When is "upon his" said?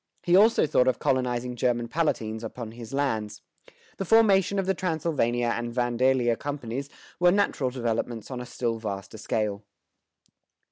2.43-2.91